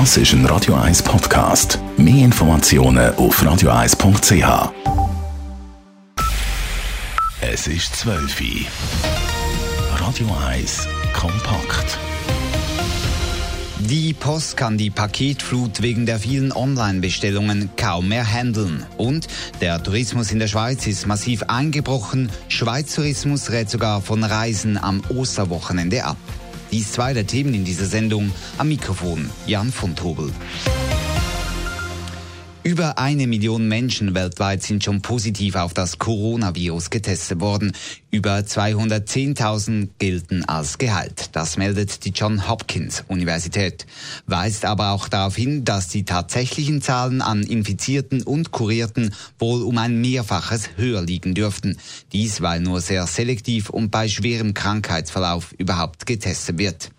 [0.00, 1.78] Das ist ein Radio 1 Podcast.
[1.96, 4.72] Mehr Informationen auf radio1.ch.
[7.40, 8.46] Es ist 12 Uhr.
[10.00, 11.96] Radio 1 kompakt.
[13.78, 18.84] Die Post kann die Paketflut wegen der vielen Online-Bestellungen kaum mehr handeln.
[18.96, 19.28] Und
[19.60, 22.32] der Tourismus in der Schweiz ist massiv eingebrochen.
[22.48, 26.16] Schweiz Tourismus rät sogar von Reisen am Osterwochenende ab.
[26.74, 28.32] Dies zwei der Themen in dieser Sendung.
[28.58, 30.32] Am Mikrofon Jan von Tobel.
[32.64, 37.72] Über eine Million Menschen weltweit sind schon positiv auf das Coronavirus getestet worden.
[38.10, 41.28] Über 210.000 gelten als geheilt.
[41.32, 43.84] Das meldet die John Hopkins Universität.
[44.26, 49.76] Weist aber auch darauf hin, dass die tatsächlichen Zahlen an Infizierten und Kurierten wohl um
[49.76, 51.76] ein Mehrfaches höher liegen dürften.
[52.12, 56.92] Dies, weil nur sehr selektiv und bei schwerem Krankheitsverlauf überhaupt getestet wird.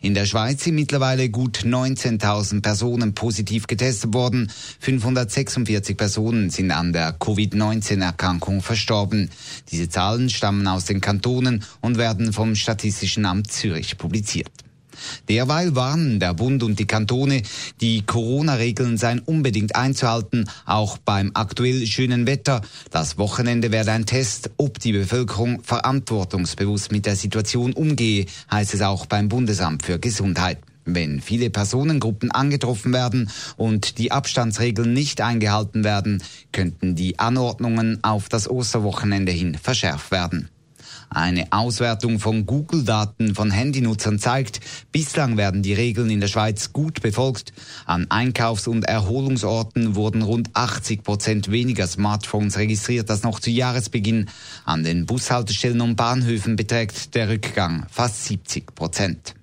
[0.00, 4.50] In der Schweiz sind mittlerweile gut 19.000 Personen positiv getestet worden.
[4.80, 9.30] 546 Personen sind an der Covid-19-Erkrankung verstorben.
[9.70, 14.63] Diese Zahlen stammen aus den Kantonen und werden vom Statistischen Amt Zürich publiziert.
[15.28, 17.42] Derweil warnen der Bund und die Kantone,
[17.80, 22.60] die Corona-Regeln seien unbedingt einzuhalten, auch beim aktuell schönen Wetter.
[22.90, 28.82] Das Wochenende werde ein Test, ob die Bevölkerung verantwortungsbewusst mit der Situation umgehe, heißt es
[28.82, 30.58] auch beim Bundesamt für Gesundheit.
[30.84, 38.28] Wenn viele Personengruppen angetroffen werden und die Abstandsregeln nicht eingehalten werden, könnten die Anordnungen auf
[38.28, 40.50] das Osterwochenende hin verschärft werden.
[41.10, 44.60] Eine Auswertung von Google-Daten von Handynutzern zeigt,
[44.92, 47.52] bislang werden die Regeln in der Schweiz gut befolgt.
[47.86, 54.28] An Einkaufs- und Erholungsorten wurden rund 80 Prozent weniger Smartphones registriert als noch zu Jahresbeginn.
[54.64, 59.34] An den Bushaltestellen und Bahnhöfen beträgt der Rückgang fast 70 Prozent.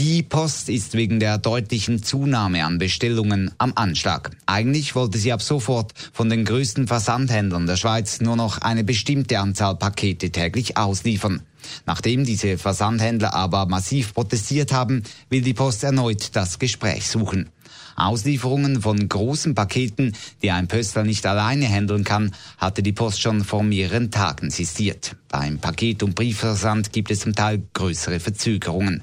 [0.00, 4.30] Die Post ist wegen der deutlichen Zunahme an Bestellungen am Anschlag.
[4.46, 9.38] Eigentlich wollte sie ab sofort von den größten Versandhändlern der Schweiz nur noch eine bestimmte
[9.38, 11.42] Anzahl Pakete täglich ausliefern.
[11.84, 17.50] Nachdem diese Versandhändler aber massiv protestiert haben, will die Post erneut das Gespräch suchen.
[17.94, 23.44] Auslieferungen von großen Paketen, die ein Pöstler nicht alleine handeln kann, hatte die Post schon
[23.44, 25.16] vor mehreren Tagen sistiert.
[25.28, 29.02] Beim Paket- und Briefversand gibt es zum Teil größere Verzögerungen.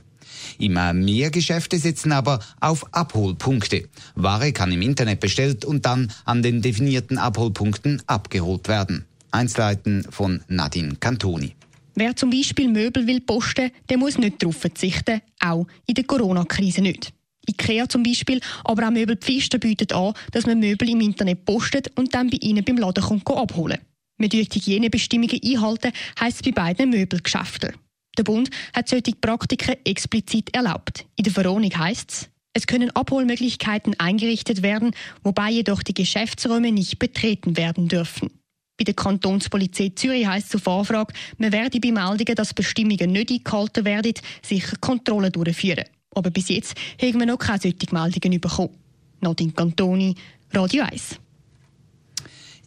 [0.60, 3.90] Immer mehr Geschäfte setzen aber auf Abholpunkte.
[4.16, 9.06] Ware kann im Internet bestellt und dann an den definierten Abholpunkten abgeholt werden.
[9.32, 11.54] Einzelheiten von Nadine Cantoni.
[11.96, 16.82] Wer zum Beispiel Möbel will posten, der muss nicht darauf verzichten, auch in der Corona-Krise
[16.82, 17.12] nicht.
[17.50, 22.14] IKEA zum Beispiel, aber auch Möbelpfister bietet an, dass man Möbel im Internet postet und
[22.14, 23.80] dann bei ihnen beim Laden kommt abholen.
[24.18, 27.74] Man die Hygienebestimmungen einhalten, heisst es bei beiden Möbelgeschäften.
[28.18, 31.06] Der Bund hat solche Praktiken explizit erlaubt.
[31.16, 34.92] In der Verordnung heißt es, es können Abholmöglichkeiten eingerichtet werden,
[35.22, 38.32] wobei jedoch die Geschäftsräume nicht betreten werden dürfen.
[38.78, 43.32] Bei der Kantonspolizei Zürich heisst es auf Anfrage, man werde bei Meldungen, dass Bestimmungen nicht
[43.32, 45.86] eingehalten werden, sicher Kontrollen durchführen.
[46.16, 48.76] Aber bis jetzt haben wir noch keine solchen Meldungen bekommen.
[49.22, 50.16] Nadine Cantoni,
[50.52, 51.20] Radio 1.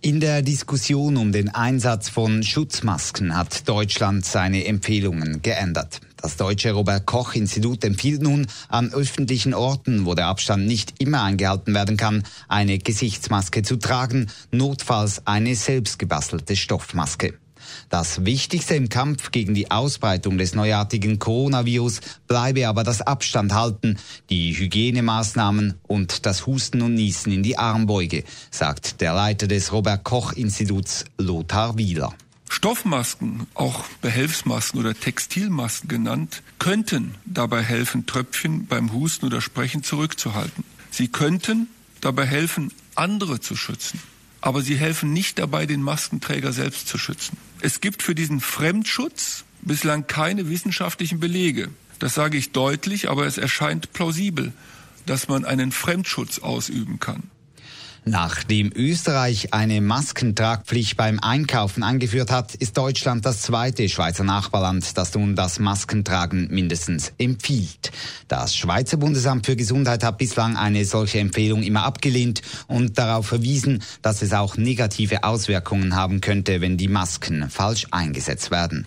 [0.03, 6.01] In der Diskussion um den Einsatz von Schutzmasken hat Deutschland seine Empfehlungen geändert.
[6.17, 11.23] Das deutsche Robert Koch Institut empfiehlt nun, an öffentlichen Orten, wo der Abstand nicht immer
[11.23, 17.35] eingehalten werden kann, eine Gesichtsmaske zu tragen, notfalls eine selbstgebastelte Stoffmaske.
[17.89, 23.99] Das Wichtigste im Kampf gegen die Ausbreitung des neuartigen Coronavirus bleibe aber das Abstand halten,
[24.29, 30.05] die Hygienemaßnahmen und das Husten und Niesen in die Armbeuge, sagt der Leiter des Robert
[30.05, 32.15] Koch Instituts Lothar Wieler.
[32.49, 40.65] Stoffmasken, auch Behelfsmasken oder Textilmasken genannt, könnten dabei helfen, Tröpfchen beim Husten oder Sprechen zurückzuhalten.
[40.91, 41.69] Sie könnten
[42.01, 44.01] dabei helfen, andere zu schützen
[44.41, 47.37] aber sie helfen nicht dabei, den Maskenträger selbst zu schützen.
[47.61, 51.69] Es gibt für diesen Fremdschutz bislang keine wissenschaftlichen Belege.
[51.99, 54.53] Das sage ich deutlich, aber es erscheint plausibel,
[55.07, 57.25] dass man einen Fremdschutz ausüben kann.
[58.05, 65.15] Nachdem Österreich eine Maskentragpflicht beim Einkaufen eingeführt hat, ist Deutschland das zweite Schweizer Nachbarland, das
[65.15, 67.93] nun das Maskentragen mindestens empfiehlt.
[68.27, 73.83] Das Schweizer Bundesamt für Gesundheit hat bislang eine solche Empfehlung immer abgelehnt und darauf verwiesen,
[74.01, 78.87] dass es auch negative Auswirkungen haben könnte, wenn die Masken falsch eingesetzt werden.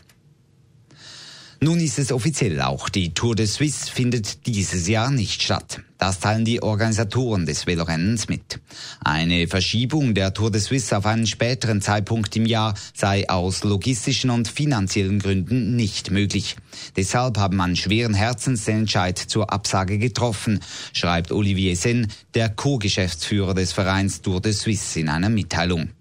[1.63, 5.79] Nun ist es offiziell, auch die Tour de Suisse findet dieses Jahr nicht statt.
[5.97, 8.59] Das teilen die Organisatoren des Velorennens mit.
[8.99, 14.29] Eine Verschiebung der Tour de Suisse auf einen späteren Zeitpunkt im Jahr sei aus logistischen
[14.29, 16.57] und finanziellen Gründen nicht möglich.
[16.97, 20.59] Deshalb haben man schweren Herzens den Entscheid zur Absage getroffen,
[20.91, 25.91] schreibt Olivier Sen, der Co-Geschäftsführer des Vereins Tour de Suisse in einer Mitteilung.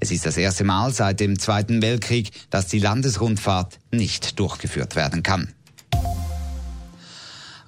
[0.00, 5.22] Es ist das erste Mal seit dem Zweiten Weltkrieg, dass die Landesrundfahrt nicht durchgeführt werden
[5.22, 5.52] kann.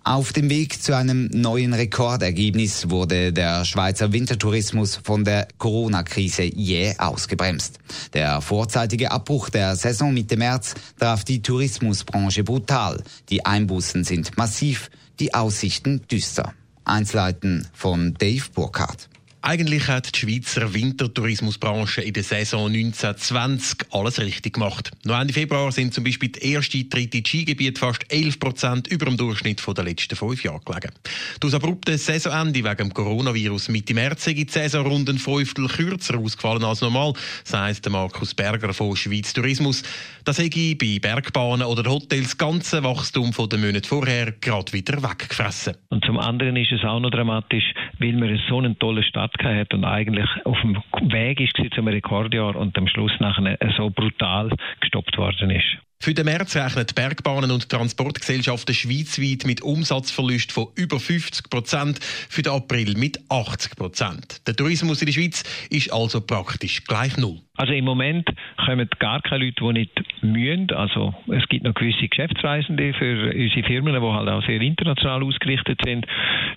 [0.02, 6.94] Auf dem Weg zu einem neuen Rekordergebnis wurde der Schweizer Wintertourismus von der Corona-Krise jäh
[6.96, 7.78] ausgebremst.
[8.14, 13.02] Der vorzeitige Abbruch der Saison Mitte März traf die Tourismusbranche brutal.
[13.28, 14.90] Die Einbußen sind massiv,
[15.20, 16.54] die Aussichten düster.
[16.86, 19.09] Einzelheiten von Dave Burkhardt.
[19.42, 24.90] Eigentlich hat die Schweizer Wintertourismusbranche in der Saison 1920 alles richtig gemacht.
[25.04, 29.16] Noch Ende Februar sind zum Beispiel die ersten dritte Skigebiete fast 11 Prozent über dem
[29.16, 30.92] Durchschnitt der letzten fünf Jahre gelegen.
[31.40, 35.68] Durch das abrupte Saisonende wegen dem Coronavirus Mitte März sind die Saison rund ein Fünftel
[35.68, 37.14] kürzer ausgefallen als normal,
[37.44, 39.82] sagt Markus Berger von Schweiz Tourismus.
[40.24, 45.02] Das hätte bei Bergbahnen oder Hotels das ganze Wachstum von den Monaten vorher gerade wieder
[45.02, 45.76] weggefressen.
[45.88, 47.64] Und zum anderen ist es auch noch dramatisch,
[48.00, 50.76] weil wir so einen tollen Stadt Start hat und eigentlich auf dem
[51.12, 54.50] Weg ist zum Rekordjahr und am Schluss nachher so brutal
[54.80, 55.78] gestoppt worden ist.
[56.02, 62.02] Für den März rechnen die Bergbahnen und Transportgesellschaften schweizweit mit Umsatzverlust von über 50 Prozent,
[62.02, 64.46] für den April mit 80 Prozent.
[64.46, 67.40] Der Tourismus in der Schweiz ist also praktisch gleich null.
[67.54, 68.26] Also im Moment
[68.70, 70.70] kommen gar keine Leute, die nicht mühen.
[70.72, 75.80] Also es gibt noch gewisse Geschäftsreisende für unsere Firmen, die halt auch sehr international ausgerichtet
[75.84, 76.06] sind.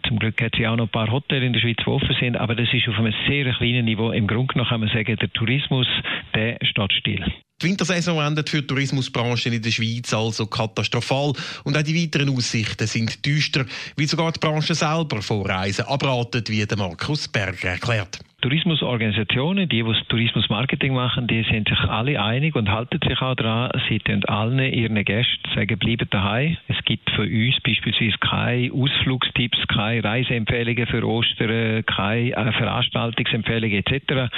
[0.08, 2.38] Zum Glück hat es auch noch ein paar Hotels in der Schweiz, die offen sind,
[2.38, 4.12] aber das ist auf einem sehr kleinen Niveau.
[4.12, 5.88] Im Grunde genommen kann man sagen, der Tourismus,
[6.36, 7.26] der steht still.
[7.62, 11.32] Die Wintersaison endet für die Tourismusbranche in der Schweiz also katastrophal
[11.64, 13.66] und auch die weiteren Aussichten sind düster,
[13.96, 18.20] wie sogar die Branche selber von Reisen abratet, wie der Markus Berger erklärt.
[18.44, 23.72] Tourismusorganisationen, die, die Tourismusmarketing machen, die sind sich alle einig und halten sich auch daran.
[23.88, 26.58] Sie tun allen ihren Gästen sagen, bleibt daheim.
[26.68, 34.30] Es gibt für uns beispielsweise keine Ausflugstipps, keine Reiseempfehlungen für Ostern, keine äh, Veranstaltungsempfehlungen etc.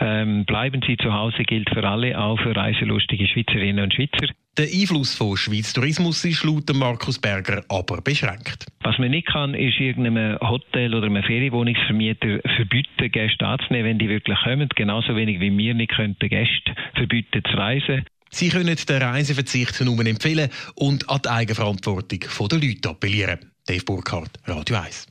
[0.00, 4.28] Ähm, bleiben Sie zu Hause gilt für alle, auch für reiselustige Schweizerinnen und Schweizer.
[4.58, 8.66] Der Einfluss von Schweiz Tourismus ist laut Markus Berger aber beschränkt.
[8.80, 14.08] Was man nicht kann, ist irgendeinem Hotel oder einem Ferienwohnungsvermieter verbieten, Gäste anzunehmen, wenn die
[14.08, 14.68] wirklich kommen.
[14.74, 18.04] Genauso wenig wie wir nicht könnten Gäste verbieten zu reisen.
[18.30, 23.38] Sie können den Reiseverzicht nur empfehlen und an die Eigenverantwortung der Leute appellieren.
[23.64, 25.06] Dave Burkhardt, Radio 1.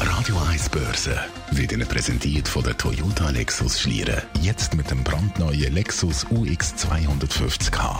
[0.00, 1.18] Radio 1 Börse
[1.50, 4.22] wird Ihnen präsentiert von der Toyota Lexus Schlieren.
[4.40, 7.98] Jetzt mit dem brandneuen Lexus UX 250k.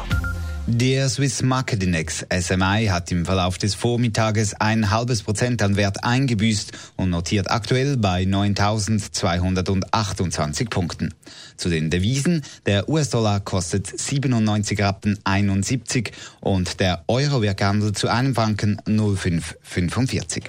[0.69, 6.05] Der Swiss Market Index SMI hat im Verlauf des Vormittages ein halbes Prozent an Wert
[6.05, 11.15] eingebüßt und notiert aktuell bei 9.228 Punkten.
[11.57, 18.07] Zu den Devisen, der US-Dollar kostet 97 Rappen 71 und der Euro wird gehandelt zu
[18.07, 20.45] einem Franken 0,545.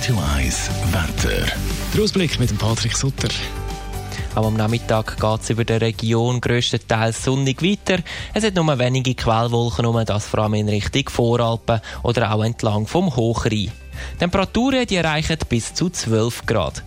[0.00, 1.46] Radio 1 Wetter.
[1.94, 3.28] Der Ausblick mit dem Patrick Sutter.
[4.34, 8.02] Auch am Nachmittag geht es über der Region grösstenteils sonnig weiter.
[8.32, 12.86] Es hat nur wenige Quellwolken um, das vor allem in Richtung Voralpen oder auch entlang
[12.86, 13.72] vom Hochrhein.
[14.18, 16.82] Temperaturen die erreichen bis zu 12 Grad.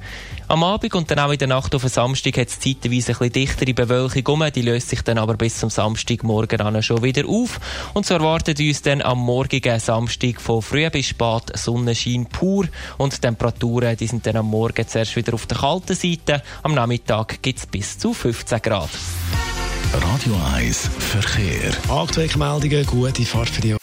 [0.47, 3.17] Am Abend und dann auch in der Nacht auf den Samstag hat es zeitweise ein
[3.17, 4.51] bisschen dichtere Bewölkung um.
[4.51, 7.59] Die löst sich dann aber bis zum Samstagmorgen an schon wieder auf.
[7.93, 12.67] Und so erwartet uns dann am morgigen Samstag von früh bis spät Sonnenschein pur.
[12.97, 16.43] Und die Temperaturen die sind dann am Morgen zuerst wieder auf der kalten Seite.
[16.61, 18.89] Am Nachmittag gibt es bis zu 15 Grad.
[19.93, 21.71] Radio 1 Verkehr.
[22.37, 23.82] Meldungen, gute Fahrt für dich.